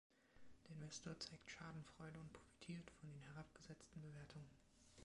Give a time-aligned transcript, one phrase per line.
[0.65, 4.49] Der Investor zeigt Schadenfreude und profitiert von den herabgesetzten Bewertungen.